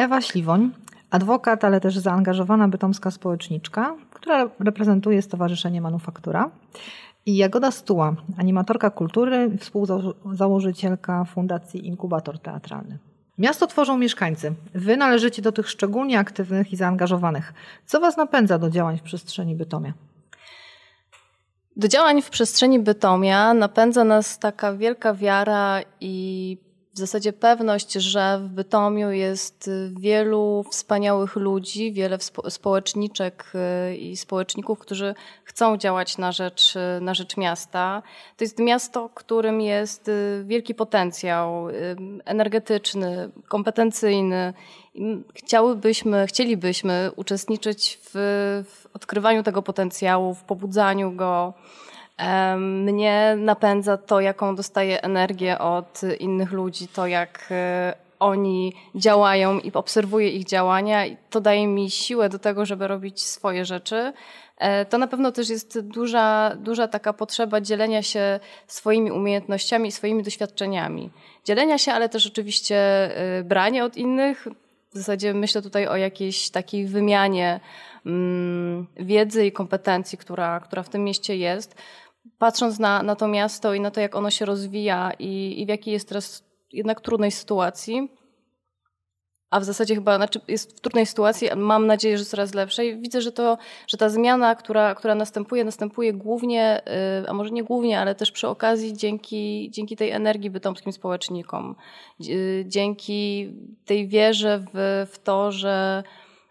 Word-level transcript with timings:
Ewa 0.00 0.20
Śliwoń, 0.20 0.70
adwokat, 1.10 1.64
ale 1.64 1.80
też 1.80 1.98
zaangażowana 1.98 2.68
bytomska 2.68 3.10
społeczniczka, 3.10 3.96
która 4.10 4.50
reprezentuje 4.60 5.22
Stowarzyszenie 5.22 5.80
Manufaktura. 5.80 6.50
I 7.26 7.36
Jagoda 7.36 7.70
Stuła, 7.70 8.14
animatorka 8.38 8.90
kultury, 8.90 9.50
współzałożycielka 9.58 11.24
Fundacji 11.24 11.86
Inkubator 11.86 12.38
Teatralny. 12.38 12.98
Miasto 13.38 13.66
tworzą 13.66 13.98
mieszkańcy. 13.98 14.54
Wy 14.74 14.96
należycie 14.96 15.42
do 15.42 15.52
tych 15.52 15.70
szczególnie 15.70 16.18
aktywnych 16.18 16.72
i 16.72 16.76
zaangażowanych. 16.76 17.54
Co 17.86 18.00
Was 18.00 18.16
napędza 18.16 18.58
do 18.58 18.70
działań 18.70 18.98
w 18.98 19.02
przestrzeni 19.02 19.56
Bytomia? 19.56 19.92
Do 21.76 21.88
działań 21.88 22.22
w 22.22 22.30
przestrzeni 22.30 22.78
Bytomia 22.78 23.54
napędza 23.54 24.04
nas 24.04 24.38
taka 24.38 24.72
wielka 24.72 25.14
wiara 25.14 25.80
i 26.00 26.69
w 26.94 26.98
zasadzie 26.98 27.32
pewność, 27.32 27.92
że 27.92 28.38
w 28.38 28.48
Bytomiu 28.48 29.10
jest 29.10 29.70
wielu 30.00 30.64
wspaniałych 30.70 31.36
ludzi, 31.36 31.92
wiele 31.92 32.18
społeczniczek 32.48 33.52
y, 33.90 33.96
i 33.96 34.16
społeczników, 34.16 34.78
którzy 34.78 35.14
chcą 35.44 35.76
działać 35.76 36.18
na 36.18 36.32
rzecz, 36.32 36.74
na 37.00 37.14
rzecz 37.14 37.36
miasta. 37.36 38.02
To 38.36 38.44
jest 38.44 38.58
miasto, 38.58 39.10
którym 39.14 39.60
jest 39.60 40.08
y, 40.08 40.44
wielki 40.46 40.74
potencjał 40.74 41.68
y, 41.68 41.72
energetyczny, 42.24 43.30
kompetencyjny. 43.48 44.52
Chciałybyśmy, 45.34 46.26
chcielibyśmy 46.26 47.10
uczestniczyć 47.16 47.98
w, 48.02 48.10
w 48.68 48.86
odkrywaniu 48.96 49.42
tego 49.42 49.62
potencjału, 49.62 50.34
w 50.34 50.42
pobudzaniu 50.44 51.12
go. 51.12 51.54
Mnie 52.58 53.36
napędza 53.38 53.96
to, 53.96 54.20
jaką 54.20 54.56
dostaję 54.56 55.02
energię 55.02 55.58
od 55.58 56.00
innych 56.18 56.52
ludzi, 56.52 56.88
to 56.88 57.06
jak 57.06 57.46
e, 57.50 57.94
oni 58.20 58.72
działają 58.94 59.58
i 59.58 59.72
obserwuję 59.72 60.28
ich 60.28 60.44
działania 60.44 61.06
i 61.06 61.16
to 61.30 61.40
daje 61.40 61.66
mi 61.66 61.90
siłę 61.90 62.28
do 62.28 62.38
tego, 62.38 62.66
żeby 62.66 62.88
robić 62.88 63.22
swoje 63.22 63.64
rzeczy. 63.64 64.12
E, 64.58 64.84
to 64.84 64.98
na 64.98 65.06
pewno 65.06 65.32
też 65.32 65.48
jest 65.48 65.80
duża, 65.80 66.56
duża 66.56 66.88
taka 66.88 67.12
potrzeba 67.12 67.60
dzielenia 67.60 68.02
się 68.02 68.40
swoimi 68.66 69.10
umiejętnościami 69.10 69.88
i 69.88 69.92
swoimi 69.92 70.22
doświadczeniami. 70.22 71.10
Dzielenia 71.44 71.78
się, 71.78 71.92
ale 71.92 72.08
też 72.08 72.26
oczywiście 72.26 72.76
e, 73.38 73.44
branie 73.44 73.84
od 73.84 73.96
innych. 73.96 74.48
W 74.92 74.98
zasadzie 74.98 75.34
myślę 75.34 75.62
tutaj 75.62 75.86
o 75.86 75.96
jakiejś 75.96 76.50
takiej 76.50 76.86
wymianie 76.86 77.60
mm, 78.06 78.86
wiedzy 78.96 79.46
i 79.46 79.52
kompetencji, 79.52 80.18
która, 80.18 80.60
która 80.60 80.82
w 80.82 80.88
tym 80.88 81.04
mieście 81.04 81.36
jest 81.36 81.74
patrząc 82.40 82.78
na, 82.78 83.02
na 83.02 83.16
to 83.16 83.28
miasto 83.28 83.74
i 83.74 83.80
na 83.80 83.90
to, 83.90 84.00
jak 84.00 84.16
ono 84.16 84.30
się 84.30 84.44
rozwija 84.44 85.12
i, 85.18 85.62
i 85.62 85.66
w 85.66 85.68
jakiej 85.68 85.92
jest 85.92 86.08
teraz 86.08 86.44
jednak 86.72 87.00
trudnej 87.00 87.30
sytuacji, 87.30 88.08
a 89.50 89.60
w 89.60 89.64
zasadzie 89.64 89.94
chyba 89.94 90.16
znaczy 90.16 90.40
jest 90.48 90.78
w 90.78 90.80
trudnej 90.80 91.06
sytuacji, 91.06 91.48
mam 91.56 91.86
nadzieję, 91.86 92.18
że 92.18 92.24
coraz 92.24 92.54
lepszej. 92.54 93.00
Widzę, 93.00 93.20
że, 93.20 93.32
to, 93.32 93.58
że 93.86 93.96
ta 93.96 94.08
zmiana, 94.08 94.54
która, 94.54 94.94
która 94.94 95.14
następuje, 95.14 95.64
następuje 95.64 96.12
głównie, 96.12 96.82
y, 97.24 97.28
a 97.28 97.32
może 97.32 97.50
nie 97.50 97.64
głównie, 97.64 98.00
ale 98.00 98.14
też 98.14 98.32
przy 98.32 98.48
okazji 98.48 98.96
dzięki, 98.96 99.70
dzięki 99.70 99.96
tej 99.96 100.10
energii 100.10 100.50
bytomskim 100.50 100.92
społecznikom, 100.92 101.76
y, 102.28 102.64
dzięki 102.66 103.52
tej 103.84 104.08
wierze 104.08 104.64
w, 104.74 105.06
w 105.12 105.18
to, 105.18 105.52
że, 105.52 106.02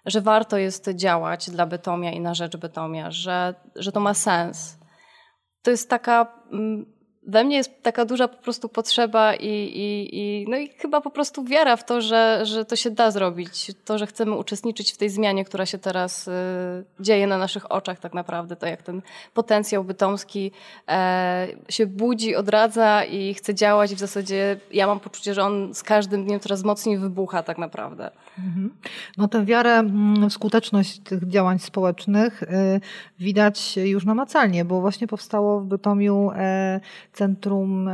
że 0.05 0.21
warto 0.21 0.57
jest 0.57 0.89
działać 0.89 1.49
dla 1.49 1.65
Bytomia 1.65 2.11
i 2.11 2.19
na 2.19 2.33
rzecz 2.33 2.57
Bytomia, 2.57 3.11
że, 3.11 3.53
że 3.75 3.91
to 3.91 3.99
ma 3.99 4.13
sens 4.13 4.78
to 5.69 5.71
jest 5.71 5.89
taka 5.89 6.27
mm, 6.51 6.85
we 7.23 7.43
mnie 7.43 7.57
jest 7.57 7.83
taka 7.83 8.05
duża 8.05 8.27
po 8.27 8.37
prostu 8.37 8.69
potrzeba 8.69 9.35
i, 9.35 9.47
i, 9.47 10.09
i, 10.19 10.45
no 10.49 10.57
i 10.57 10.69
chyba 10.69 11.01
po 11.01 11.09
prostu 11.09 11.43
wiara 11.43 11.75
w 11.75 11.85
to, 11.85 12.01
że, 12.01 12.39
że 12.43 12.65
to 12.65 12.75
się 12.75 12.89
da 12.89 13.11
zrobić. 13.11 13.71
To, 13.85 13.97
że 13.97 14.07
chcemy 14.07 14.35
uczestniczyć 14.35 14.91
w 14.91 14.97
tej 14.97 15.09
zmianie, 15.09 15.45
która 15.45 15.65
się 15.65 15.77
teraz 15.77 16.27
y, 16.27 16.31
dzieje 16.99 17.27
na 17.27 17.37
naszych 17.37 17.71
oczach 17.71 17.99
tak 17.99 18.13
naprawdę. 18.13 18.55
To 18.55 18.67
jak 18.67 18.83
ten 18.83 19.01
potencjał 19.33 19.83
bytomski 19.83 20.51
e, 20.87 21.47
się 21.69 21.85
budzi, 21.85 22.35
odradza 22.35 23.03
i 23.03 23.33
chce 23.33 23.55
działać 23.55 23.95
w 23.95 23.99
zasadzie 23.99 24.59
ja 24.71 24.87
mam 24.87 24.99
poczucie, 24.99 25.33
że 25.33 25.43
on 25.43 25.73
z 25.73 25.83
każdym 25.83 26.25
dniem 26.25 26.39
coraz 26.39 26.63
mocniej 26.63 26.97
wybucha 26.97 27.43
tak 27.43 27.57
naprawdę. 27.57 28.11
Mhm. 28.37 28.73
No 29.17 29.27
tę 29.27 29.45
wiarę 29.45 29.71
mm, 29.71 30.29
w 30.29 30.33
skuteczność 30.33 30.99
tych 30.99 31.27
działań 31.27 31.59
społecznych 31.59 32.43
y, 32.43 32.47
widać 33.19 33.77
już 33.77 34.05
namacalnie, 34.05 34.65
bo 34.65 34.81
właśnie 34.81 35.07
powstało 35.07 35.59
w 35.59 35.65
Bytomiu 35.65 36.31
e, 36.35 36.79
Centrum 37.19 37.89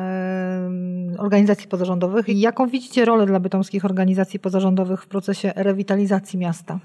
Organizacji 1.18 1.68
Pozarządowych. 1.68 2.25
Jaką 2.28 2.68
widzicie 2.68 3.06
rolę 3.06 3.25
dla 3.25 3.40
bytomskich 3.40 3.86
organizacji 3.86 4.40
pozarządowych 4.40 5.03
w 5.03 5.08
procesie 5.08 5.53
rewitalizacji 5.56 6.40
miasta? 6.40 6.80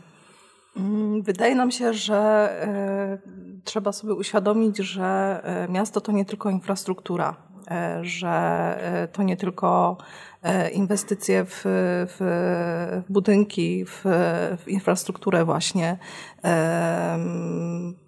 Mm, 0.76 1.22
wydaje 1.22 1.54
nam 1.54 1.70
się, 1.70 1.94
że 1.94 2.16
e, 2.16 3.18
trzeba 3.64 3.92
sobie 3.92 4.14
uświadomić, 4.14 4.76
że 4.76 5.40
e, 5.44 5.68
miasto 5.68 6.00
to 6.00 6.12
nie 6.12 6.24
tylko 6.24 6.50
infrastruktura, 6.50 7.36
e, 7.70 7.98
że 8.02 9.08
to 9.12 9.22
nie 9.22 9.36
tylko 9.36 9.96
inwestycje 10.72 11.44
w, 11.44 11.62
w 12.18 13.02
budynki, 13.08 13.84
w, 13.84 14.02
w, 14.58 14.68
infrastrukturę 14.68 15.44
właśnie 15.44 15.98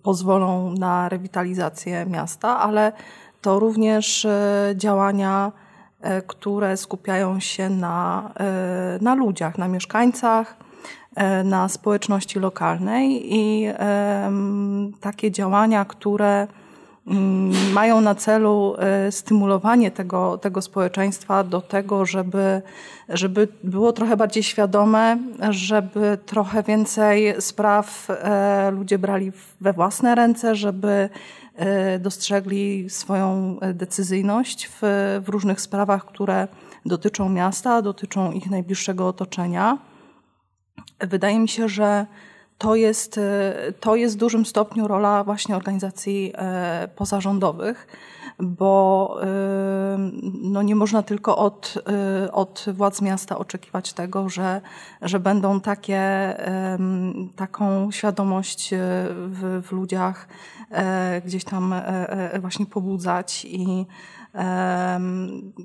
pozwolą 0.02 0.74
na 0.78 1.08
rewitalizację 1.08 2.06
miasta, 2.06 2.58
ale 2.60 2.92
to 3.42 3.58
również 3.58 4.24
e, 4.24 4.74
działania, 4.76 5.52
e, 6.00 6.22
które 6.22 6.76
skupiają 6.76 7.40
się 7.40 7.70
na, 7.70 8.30
e, 8.40 8.98
na 9.00 9.14
ludziach, 9.14 9.58
na 9.58 9.68
mieszkańcach, 9.68 10.56
na 11.44 11.68
społeczności 11.68 12.38
lokalnej 12.40 13.34
i 13.34 13.68
takie 15.00 15.30
działania, 15.30 15.84
które 15.84 16.46
mają 17.74 18.00
na 18.00 18.14
celu 18.14 18.76
stymulowanie 19.10 19.90
tego, 19.90 20.38
tego 20.38 20.62
społeczeństwa 20.62 21.44
do 21.44 21.60
tego, 21.60 22.06
żeby, 22.06 22.62
żeby 23.08 23.48
było 23.64 23.92
trochę 23.92 24.16
bardziej 24.16 24.42
świadome, 24.42 25.18
żeby 25.50 26.18
trochę 26.26 26.62
więcej 26.62 27.34
spraw 27.40 28.08
ludzie 28.72 28.98
brali 28.98 29.32
we 29.60 29.72
własne 29.72 30.14
ręce, 30.14 30.54
żeby 30.54 31.08
E, 31.56 31.98
dostrzegli 31.98 32.90
swoją 32.90 33.56
e, 33.60 33.74
decyzyjność 33.74 34.68
w, 34.68 34.80
w 35.24 35.28
różnych 35.28 35.60
sprawach, 35.60 36.06
które 36.06 36.48
dotyczą 36.86 37.28
miasta, 37.28 37.82
dotyczą 37.82 38.32
ich 38.32 38.50
najbliższego 38.50 39.08
otoczenia. 39.08 39.78
Wydaje 41.00 41.38
mi 41.38 41.48
się, 41.48 41.68
że 41.68 42.06
to 42.62 42.74
jest, 42.74 43.18
e, 43.18 43.54
to 43.80 43.96
jest 43.96 44.14
w 44.14 44.18
dużym 44.18 44.46
stopniu 44.46 44.88
rola 44.88 45.24
właśnie 45.24 45.56
organizacji 45.56 46.32
pozarządowych, 46.96 47.86
bo 48.38 49.16
no 50.42 50.62
nie 50.62 50.74
można 50.74 51.02
tylko 51.02 51.36
od, 51.36 51.74
od 52.32 52.64
władz 52.74 53.02
miasta 53.02 53.38
oczekiwać 53.38 53.92
tego, 53.92 54.28
że, 54.28 54.60
że 55.02 55.20
będą 55.20 55.60
takie, 55.60 56.34
taką 57.36 57.90
świadomość 57.90 58.70
w, 59.28 59.62
w 59.68 59.72
ludziach 59.72 60.28
E, 60.72 61.22
gdzieś 61.24 61.44
tam 61.44 61.72
e, 61.72 62.08
e, 62.32 62.40
właśnie 62.40 62.66
pobudzać 62.66 63.44
i 63.44 63.86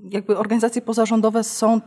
jakby 0.09 0.37
organizacje 0.37 0.81
pozarządowe 0.81 1.43
są 1.43 1.81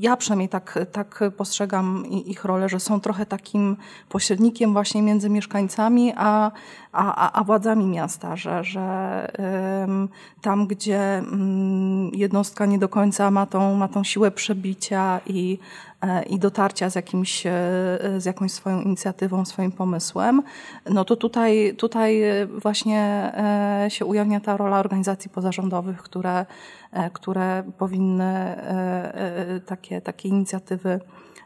ja 0.00 0.16
przynajmniej 0.16 0.48
tak, 0.48 0.78
tak 0.92 1.20
postrzegam 1.36 2.06
ich 2.06 2.44
rolę, 2.44 2.68
że 2.68 2.80
są 2.80 3.00
trochę 3.00 3.26
takim 3.26 3.76
pośrednikiem 4.08 4.72
właśnie 4.72 5.02
między 5.02 5.30
mieszkańcami 5.30 6.12
a, 6.16 6.50
a, 6.92 7.32
a 7.32 7.44
władzami 7.44 7.86
miasta, 7.86 8.36
że, 8.36 8.64
że 8.64 9.28
tam, 10.42 10.66
gdzie 10.66 11.18
mm, 11.18 12.10
jednostka 12.14 12.66
nie 12.66 12.78
do 12.78 12.88
końca 12.88 13.30
ma 13.30 13.46
tą, 13.46 13.74
ma 13.74 13.88
tą 13.88 14.04
siłę 14.04 14.30
przebicia 14.30 15.20
i, 15.26 15.58
i 16.30 16.38
dotarcia 16.38 16.90
z, 16.90 16.94
jakimś, 16.94 17.46
e, 17.46 17.50
z 18.18 18.24
jakąś 18.24 18.52
swoją 18.52 18.80
inicjatywą, 18.80 19.44
swoim 19.44 19.72
pomysłem, 19.72 20.42
no 20.90 21.04
to 21.04 21.16
tutaj, 21.16 21.74
tutaj 21.78 22.22
właśnie 22.62 23.32
e, 23.84 23.90
się 23.90 24.04
ujawnia 24.04 24.40
ta 24.40 24.56
rola 24.56 24.78
organizacji 24.78 25.30
pozarządowych, 25.30 26.02
które, 26.02 26.46
które 27.12 27.62
powinny 27.78 28.56
takie, 29.66 30.00
takie 30.00 30.28
inicjatywy 30.28 31.00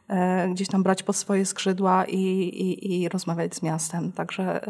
E, 0.09 0.49
gdzieś 0.49 0.69
tam 0.69 0.83
brać 0.83 1.03
pod 1.03 1.17
swoje 1.17 1.47
skrzydła 1.47 2.05
i, 2.05 2.17
i, 2.17 3.03
i 3.03 3.09
rozmawiać 3.09 3.55
z 3.55 3.63
miastem. 3.63 4.13
Także 4.13 4.61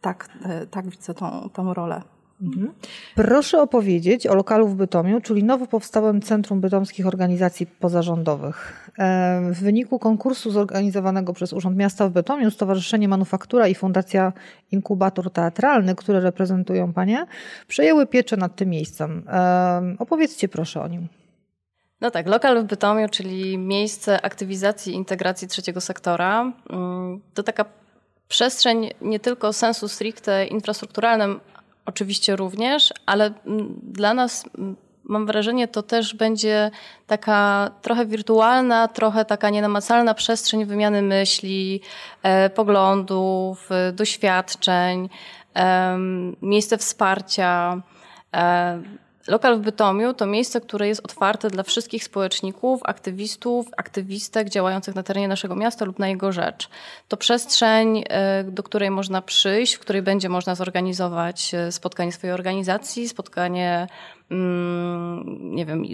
tak, 0.00 0.28
e, 0.44 0.66
tak 0.66 0.88
widzę 0.88 1.14
tą, 1.14 1.50
tą 1.52 1.74
rolę. 1.74 2.02
Mhm. 2.42 2.72
Proszę 3.14 3.62
opowiedzieć 3.62 4.26
o 4.26 4.34
lokalu 4.34 4.68
w 4.68 4.74
Bytomiu, 4.74 5.20
czyli 5.20 5.44
nowo 5.44 5.66
powstałym 5.66 6.22
Centrum 6.22 6.60
Bytomskich 6.60 7.06
Organizacji 7.06 7.66
Pozarządowych. 7.66 8.90
E, 8.98 9.40
w 9.52 9.60
wyniku 9.60 9.98
konkursu 9.98 10.50
zorganizowanego 10.50 11.32
przez 11.32 11.52
Urząd 11.52 11.76
Miasta 11.76 12.08
w 12.08 12.12
Bytomiu 12.12 12.50
Stowarzyszenie 12.50 13.08
Manufaktura 13.08 13.68
i 13.68 13.74
Fundacja 13.74 14.32
Inkubator 14.72 15.30
Teatralny, 15.30 15.94
które 15.94 16.20
reprezentują 16.20 16.92
Panie, 16.92 17.26
przejęły 17.68 18.06
pieczę 18.06 18.36
nad 18.36 18.56
tym 18.56 18.68
miejscem. 18.68 19.22
Opowiedzcie 19.98 20.48
proszę 20.48 20.82
o 20.82 20.88
nim. 20.88 21.08
No 22.00 22.10
tak, 22.10 22.26
lokal 22.26 22.62
w 22.62 22.66
Bytomiu, 22.66 23.08
czyli 23.08 23.58
miejsce 23.58 24.22
aktywizacji 24.22 24.92
i 24.92 24.96
integracji 24.96 25.48
trzeciego 25.48 25.80
sektora, 25.80 26.52
mm, 26.70 27.20
to 27.34 27.42
taka 27.42 27.64
przestrzeń 28.28 28.90
nie 29.00 29.20
tylko 29.20 29.52
sensu 29.52 29.88
stricte 29.88 30.46
infrastrukturalnym, 30.46 31.40
oczywiście 31.86 32.36
również, 32.36 32.94
ale 33.06 33.32
dla 33.82 34.14
nas 34.14 34.44
mam 35.04 35.26
wrażenie, 35.26 35.68
to 35.68 35.82
też 35.82 36.14
będzie 36.14 36.70
taka 37.06 37.70
trochę 37.82 38.06
wirtualna, 38.06 38.88
trochę 38.88 39.24
taka 39.24 39.50
nienamacalna 39.50 40.14
przestrzeń 40.14 40.64
wymiany 40.64 41.02
myśli, 41.02 41.80
e, 42.22 42.50
poglądów, 42.50 43.72
e, 43.72 43.92
doświadczeń, 43.92 45.08
e, 45.56 45.96
miejsce 46.42 46.78
wsparcia. 46.78 47.82
Lokal 49.28 49.58
w 49.58 49.60
Bytomiu 49.60 50.14
to 50.14 50.26
miejsce, 50.26 50.60
które 50.60 50.88
jest 50.88 51.04
otwarte 51.04 51.50
dla 51.50 51.62
wszystkich 51.62 52.04
społeczników, 52.04 52.80
aktywistów, 52.84 53.66
aktywistek 53.76 54.48
działających 54.48 54.94
na 54.94 55.02
terenie 55.02 55.28
naszego 55.28 55.56
miasta 55.56 55.84
lub 55.84 55.98
na 55.98 56.08
jego 56.08 56.32
rzecz. 56.32 56.68
To 57.08 57.16
przestrzeń, 57.16 58.04
e, 58.08 58.44
do 58.44 58.62
której 58.62 58.90
można 58.90 59.22
przyjść, 59.22 59.74
w 59.74 59.78
której 59.78 60.02
będzie 60.02 60.28
można 60.28 60.54
zorganizować 60.54 61.54
e, 61.54 61.72
spotkanie 61.72 62.12
swojej 62.12 62.34
organizacji, 62.34 63.08
spotkanie, 63.08 63.86
mm, 64.30 65.54
nie 65.54 65.66
wiem, 65.66 65.84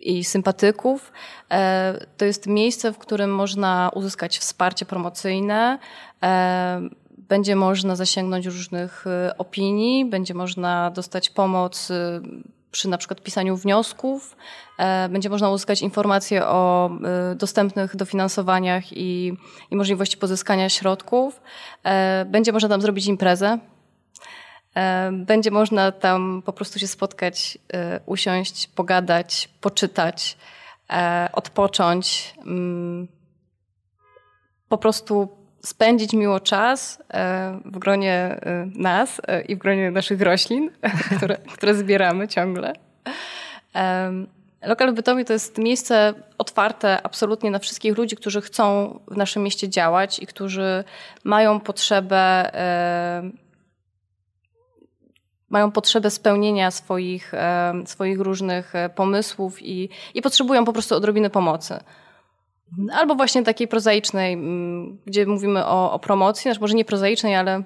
i 0.00 0.24
sympatyków. 0.24 1.12
E, 1.50 2.06
to 2.16 2.24
jest 2.24 2.46
miejsce, 2.46 2.92
w 2.92 2.98
którym 2.98 3.34
można 3.34 3.90
uzyskać 3.94 4.38
wsparcie 4.38 4.86
promocyjne, 4.86 5.78
będzie 7.30 7.56
można 7.56 7.96
zasięgnąć 7.96 8.46
różnych 8.46 9.04
y, 9.06 9.36
opinii, 9.36 10.04
będzie 10.04 10.34
można 10.34 10.90
dostać 10.90 11.30
pomoc 11.30 11.90
y, 11.90 12.20
przy 12.70 12.88
na 12.88 12.98
przykład 12.98 13.22
pisaniu 13.22 13.56
wniosków, 13.56 14.36
e, 14.78 15.08
będzie 15.08 15.30
można 15.30 15.50
uzyskać 15.50 15.82
informacje 15.82 16.46
o 16.46 16.90
y, 17.32 17.34
dostępnych 17.34 17.96
dofinansowaniach 17.96 18.92
i, 18.92 19.32
i 19.70 19.76
możliwości 19.76 20.16
pozyskania 20.16 20.68
środków. 20.68 21.40
E, 21.84 22.24
będzie 22.24 22.52
można 22.52 22.68
tam 22.68 22.80
zrobić 22.80 23.06
imprezę. 23.06 23.58
E, 24.76 25.10
będzie 25.12 25.50
można 25.50 25.92
tam 25.92 26.42
po 26.46 26.52
prostu 26.52 26.78
się 26.78 26.86
spotkać, 26.86 27.58
usiąść, 28.06 28.68
pogadać, 28.68 29.48
poczytać, 29.60 30.36
odpocząć. 31.32 32.34
Mm, 32.38 33.08
po 34.68 34.78
prostu 34.78 35.39
spędzić 35.62 36.12
miło 36.12 36.40
czas 36.40 37.02
e, 37.14 37.60
w 37.64 37.78
gronie 37.78 38.12
e, 38.12 38.66
nas 38.74 39.20
e, 39.26 39.42
i 39.42 39.56
w 39.56 39.58
gronie 39.58 39.90
naszych 39.90 40.20
roślin, 40.20 40.70
które, 41.16 41.36
które 41.36 41.74
zbieramy 41.74 42.28
ciągle. 42.28 42.72
Lokal 44.62 44.92
w 44.92 44.94
Bytomiu 44.94 45.24
to 45.24 45.32
jest 45.32 45.58
miejsce 45.58 46.14
otwarte 46.38 47.02
absolutnie 47.02 47.50
na 47.50 47.58
wszystkich 47.58 47.98
ludzi, 47.98 48.16
którzy 48.16 48.40
chcą 48.40 48.98
w 49.08 49.16
naszym 49.16 49.42
mieście 49.42 49.68
działać 49.68 50.18
i 50.18 50.26
którzy 50.26 50.84
mają 51.24 51.60
potrzebę 51.60 52.50
mają 55.48 55.72
potrzebę 55.72 56.10
spełnienia 56.10 56.70
swoich, 56.70 57.32
swoich 57.84 58.20
różnych 58.20 58.72
pomysłów 58.94 59.62
i, 59.62 59.88
i 60.14 60.22
potrzebują 60.22 60.64
po 60.64 60.72
prostu 60.72 60.94
odrobiny 60.94 61.30
pomocy. 61.30 61.80
Albo 62.92 63.14
właśnie 63.14 63.42
takiej 63.42 63.68
prozaicznej, 63.68 64.32
mm, 64.32 64.98
gdzie 65.06 65.26
mówimy 65.26 65.66
o, 65.66 65.92
o 65.92 65.98
promocji, 65.98 66.42
znaczy 66.42 66.60
może 66.60 66.74
nie 66.74 66.84
prozaicznej, 66.84 67.34
ale, 67.34 67.62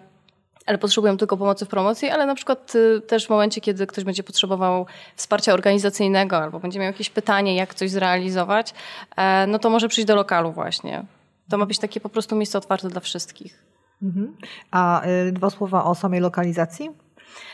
ale 0.66 0.78
potrzebują 0.78 1.16
tylko 1.16 1.36
pomocy 1.36 1.64
w 1.64 1.68
promocji, 1.68 2.08
ale 2.08 2.26
na 2.26 2.34
przykład 2.34 2.74
y, 2.74 3.00
też 3.00 3.26
w 3.26 3.30
momencie, 3.30 3.60
kiedy 3.60 3.86
ktoś 3.86 4.04
będzie 4.04 4.22
potrzebował 4.22 4.86
wsparcia 5.16 5.52
organizacyjnego 5.52 6.36
albo 6.36 6.60
będzie 6.60 6.78
miał 6.78 6.86
jakieś 6.86 7.10
pytanie, 7.10 7.56
jak 7.56 7.74
coś 7.74 7.90
zrealizować, 7.90 8.74
e, 9.16 9.46
no 9.46 9.58
to 9.58 9.70
może 9.70 9.88
przyjść 9.88 10.08
do 10.08 10.16
lokalu 10.16 10.52
właśnie. 10.52 11.04
To 11.50 11.58
ma 11.58 11.66
być 11.66 11.78
takie 11.78 12.00
po 12.00 12.08
prostu 12.08 12.36
miejsce 12.36 12.58
otwarte 12.58 12.88
dla 12.88 13.00
wszystkich. 13.00 13.64
Mhm. 14.02 14.36
A 14.70 15.06
y, 15.06 15.32
dwa 15.32 15.50
słowa 15.50 15.84
o 15.84 15.94
samej 15.94 16.20
lokalizacji? 16.20 16.90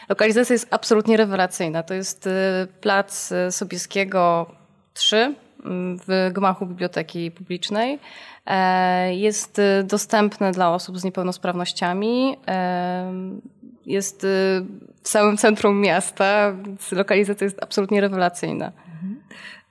Lokalizacja 0.08 0.52
jest 0.52 0.68
absolutnie 0.70 1.16
rewelacyjna. 1.16 1.82
To 1.82 1.94
jest 1.94 2.26
y, 2.26 2.30
plac 2.80 3.32
Sobieskiego 3.50 4.46
3, 4.94 5.34
w 6.06 6.30
gmachu 6.32 6.66
biblioteki 6.66 7.30
publicznej. 7.30 7.98
E, 8.46 9.14
jest 9.14 9.58
y, 9.58 9.84
dostępne 9.84 10.52
dla 10.52 10.74
osób 10.74 10.98
z 10.98 11.04
niepełnosprawnościami. 11.04 12.36
E, 12.48 13.12
jest 13.86 14.24
y, 14.24 14.26
w 15.02 15.08
samym 15.08 15.36
centrum 15.36 15.80
miasta, 15.80 16.52
więc 16.52 16.92
lokalizacja 16.92 17.44
jest 17.44 17.62
absolutnie 17.62 18.00
rewelacyjna. 18.00 18.72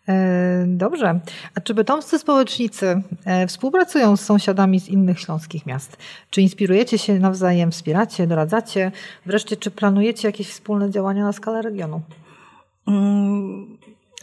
E, 0.10 0.66
dobrze. 0.68 1.20
A 1.56 1.62
czy 1.62 1.74
bytomscy 1.74 2.20
społecznicy 2.20 3.02
współpracują 3.48 4.18
z 4.18 4.22
sąsiadami 4.22 4.80
z 4.80 4.90
innych 4.90 5.20
śląskich 5.20 5.66
miast? 5.66 5.98
Czy 6.30 6.42
inspirujecie 6.42 6.98
się 6.98 7.20
nawzajem, 7.20 7.72
wspieracie, 7.72 8.28
doradzacie? 8.28 8.92
Wreszcie, 9.26 9.58
czy 9.58 9.72
planujecie 9.72 10.28
jakieś 10.28 10.50
wspólne 10.50 10.92
działania 10.92 11.24
na 11.24 11.34
skalę 11.34 11.62
regionu? 11.62 12.02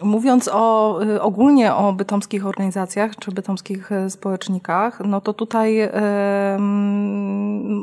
Mówiąc 0.03 0.49
o, 0.53 0.99
y, 1.03 1.23
ogólnie 1.23 1.75
o 1.75 1.93
bytomskich 1.93 2.47
organizacjach 2.47 3.17
czy 3.17 3.33
bytomskich 3.33 3.93
y, 3.93 4.11
społecznikach, 4.11 5.01
no 5.05 5.21
to 5.21 5.33
tutaj 5.33 5.75
yy, 5.75 5.91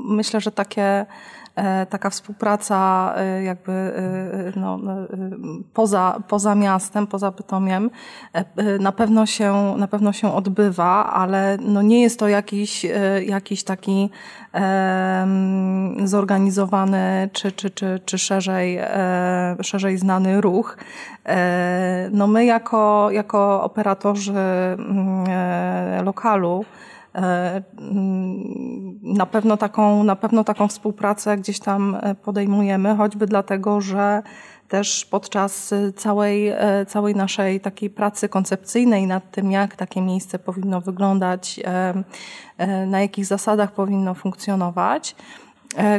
myślę, 0.05 0.41
że 0.41 0.51
takie 0.51 1.05
taka 1.89 2.09
współpraca 2.09 3.13
e, 3.17 3.43
jakby 3.43 3.71
e, 3.71 4.59
no, 4.59 4.79
poza, 5.73 6.19
poza 6.27 6.55
miastem, 6.55 7.07
poza 7.07 7.31
Bytomiem 7.31 7.89
na 8.79 8.91
pewno 8.91 9.25
się, 9.25 9.75
na 9.77 9.87
pewno 9.87 10.13
się 10.13 10.35
odbywa, 10.35 11.13
ale 11.13 11.57
no 11.61 11.81
nie 11.81 12.01
jest 12.01 12.19
to 12.19 12.27
jakiś, 12.27 12.85
jakiś 13.25 13.63
taki 13.63 14.09
zorganizowany 16.03 17.29
czy, 17.33 17.51
czy, 17.51 17.69
czy, 17.69 17.99
czy 18.05 18.17
szerzej, 18.17 18.79
szerzej 19.61 19.97
znany 19.97 20.41
ruch. 20.41 20.77
No 22.11 22.27
my 22.27 22.45
jako, 22.45 23.11
jako 23.11 23.63
operatorzy 23.63 24.33
mm, 24.33 25.25
lokalu 26.05 26.65
E, 26.65 26.92
na 29.03 29.25
pewno 29.25 29.57
taką, 29.57 30.03
na 30.03 30.15
pewno 30.15 30.43
taką 30.43 30.67
współpracę 30.67 31.37
gdzieś 31.37 31.59
tam 31.59 31.97
e, 32.01 32.15
podejmujemy, 32.15 32.95
choćby 32.95 33.27
dlatego, 33.27 33.81
że 33.81 34.23
też 34.67 35.05
podczas 35.05 35.73
całej, 35.95 36.47
e, 36.47 36.85
całej 36.87 37.15
naszej 37.15 37.59
takiej 37.59 37.89
pracy 37.89 38.29
koncepcyjnej 38.29 39.07
nad 39.07 39.31
tym, 39.31 39.51
jak 39.51 39.75
takie 39.75 40.01
miejsce 40.01 40.39
powinno 40.39 40.81
wyglądać, 40.81 41.59
na 42.87 43.01
jakich 43.01 43.25
zasadach 43.25 43.71
powinno 43.71 44.13
funkcjonować, 44.13 45.15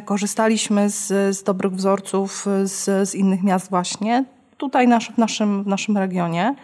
korzystaliśmy 0.04 0.90
z, 0.90 1.36
z 1.36 1.42
dobrych 1.42 1.72
wzorców 1.72 2.46
z, 2.64 3.08
z 3.08 3.14
innych 3.14 3.42
miast 3.42 3.70
właśnie, 3.70 4.24
tutaj 4.56 4.88
nasz, 4.88 5.12
w, 5.12 5.18
naszym, 5.18 5.64
w 5.64 5.66
naszym 5.66 5.98
regionie. 5.98 6.54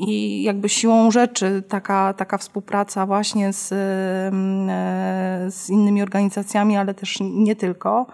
I 0.00 0.42
jakby 0.42 0.68
siłą 0.68 1.10
rzeczy 1.10 1.62
taka, 1.68 2.14
taka 2.14 2.38
współpraca 2.38 3.06
właśnie 3.06 3.52
z, 3.52 3.72
e, 3.72 5.50
z 5.50 5.70
innymi 5.70 6.02
organizacjami, 6.02 6.76
ale 6.76 6.94
też 6.94 7.18
nie 7.20 7.56
tylko, 7.56 8.06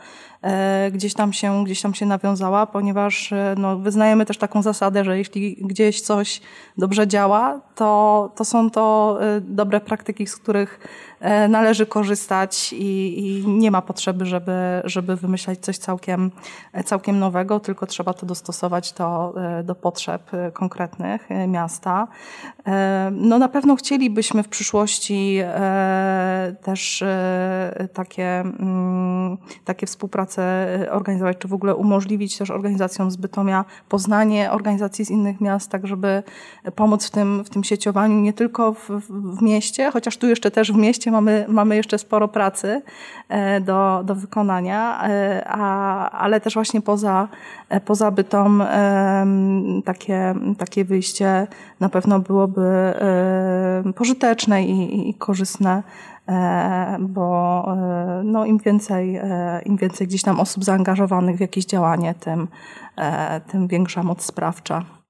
gdzieś 0.92 1.14
tam 1.14 1.32
się, 1.32 1.64
gdzieś 1.64 1.82
tam 1.82 1.94
się 1.94 2.06
nawiązała, 2.06 2.66
ponieważ 2.66 3.32
e, 3.32 3.54
no, 3.58 3.78
wyznajemy 3.78 4.26
też 4.26 4.38
taką 4.38 4.62
zasadę, 4.62 5.04
że 5.04 5.18
jeśli 5.18 5.56
gdzieś 5.60 6.00
coś 6.00 6.40
dobrze 6.78 7.08
działa, 7.08 7.60
to, 7.74 8.30
to 8.36 8.44
są 8.44 8.70
to 8.70 9.18
dobre 9.40 9.80
praktyki, 9.80 10.26
z 10.26 10.36
których 10.36 10.80
E, 11.24 11.48
należy 11.48 11.86
korzystać 11.86 12.72
i, 12.72 13.18
i, 13.18 13.48
nie 13.48 13.70
ma 13.70 13.82
potrzeby, 13.82 14.26
żeby, 14.26 14.52
żeby 14.84 15.16
wymyślać 15.16 15.58
coś 15.58 15.78
całkiem, 15.78 16.30
całkiem 16.84 17.18
nowego, 17.18 17.60
tylko 17.60 17.86
trzeba 17.86 18.14
to 18.14 18.26
dostosować 18.26 18.92
do, 18.92 19.34
e, 19.36 19.62
do 19.62 19.74
potrzeb 19.74 20.30
konkretnych 20.52 21.28
miasta. 21.48 22.08
E, 22.66 23.10
no 23.12 23.38
na 23.38 23.48
pewno 23.48 23.76
chcielibyśmy 23.76 24.42
w 24.42 24.48
przyszłości 24.48 25.40
też 26.62 27.04
takie, 27.92 28.40
mm, 28.40 29.36
takie 29.64 29.86
współprace 30.34 30.90
organizować, 30.90 31.38
czy 31.38 31.48
w 31.48 31.52
ogóle 31.52 31.74
umożliwić 31.74 32.38
też 32.38 32.50
organizacjom 32.50 33.10
z 33.10 33.16
Bytomia 33.16 33.64
poznanie 33.88 34.50
organizacji 34.50 35.04
z 35.04 35.10
innych 35.10 35.40
miast, 35.40 35.70
tak 35.70 35.86
żeby 35.86 36.22
pomóc 36.74 37.06
w 37.06 37.10
tym, 37.10 37.44
w 37.44 37.50
tym 37.50 37.64
sieciowaniu 37.64 38.20
nie 38.20 38.32
tylko 38.32 38.72
w, 38.72 38.90
w 39.10 39.42
mieście, 39.42 39.90
chociaż 39.90 40.16
tu 40.16 40.26
jeszcze 40.26 40.50
też 40.50 40.72
w 40.72 40.76
mieście 40.76 41.10
mamy, 41.10 41.44
mamy 41.48 41.76
jeszcze 41.76 41.98
sporo 41.98 42.28
pracy 42.28 42.82
e, 43.28 43.60
do, 43.60 44.02
do 44.04 44.14
wykonania, 44.14 45.08
e, 45.08 45.44
a, 45.48 46.10
ale 46.10 46.40
też 46.40 46.54
właśnie 46.54 46.80
poza, 46.80 47.28
e, 47.68 47.80
poza 47.80 48.10
bytom 48.10 48.62
takie, 49.84 50.34
takie 50.58 50.84
wyjście 50.84 51.46
na 51.80 51.88
pewno 51.88 52.20
byłoby 52.20 52.94
pożyteczne 53.96 54.64
i, 54.64 55.10
i 55.10 55.14
korzystne 55.14 55.82
bo 57.00 57.66
no, 58.24 58.44
im, 58.44 58.58
więcej, 58.58 59.20
im 59.64 59.76
więcej 59.76 60.06
gdzieś 60.06 60.22
tam 60.22 60.40
osób 60.40 60.64
zaangażowanych 60.64 61.36
w 61.36 61.40
jakieś 61.40 61.64
działanie, 61.64 62.14
tym, 62.14 62.48
tym 63.46 63.68
większa 63.68 64.02
moc 64.02 64.22
sprawcza. 64.22 65.03